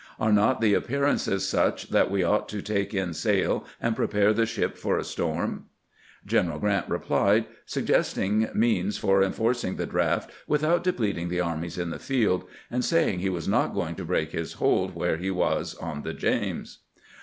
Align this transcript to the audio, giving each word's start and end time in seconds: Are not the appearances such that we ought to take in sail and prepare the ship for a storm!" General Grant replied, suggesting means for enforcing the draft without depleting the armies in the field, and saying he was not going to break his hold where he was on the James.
Are 0.19 0.31
not 0.33 0.61
the 0.61 0.73
appearances 0.73 1.47
such 1.47 1.91
that 1.91 2.09
we 2.09 2.23
ought 2.23 2.49
to 2.49 2.61
take 2.63 2.91
in 2.91 3.13
sail 3.13 3.65
and 3.79 3.95
prepare 3.95 4.33
the 4.33 4.47
ship 4.47 4.75
for 4.75 4.97
a 4.97 5.03
storm!" 5.03 5.65
General 6.35 6.57
Grant 6.57 6.89
replied, 6.89 7.45
suggesting 7.67 8.49
means 8.55 8.97
for 8.97 9.21
enforcing 9.21 9.75
the 9.75 9.85
draft 9.85 10.31
without 10.47 10.83
depleting 10.83 11.29
the 11.29 11.39
armies 11.41 11.77
in 11.77 11.91
the 11.91 11.99
field, 11.99 12.45
and 12.71 12.83
saying 12.83 13.19
he 13.19 13.29
was 13.29 13.47
not 13.47 13.75
going 13.75 13.93
to 13.93 14.03
break 14.03 14.31
his 14.31 14.53
hold 14.53 14.95
where 14.95 15.17
he 15.17 15.29
was 15.29 15.75
on 15.75 16.01
the 16.01 16.15
James. 16.15 16.79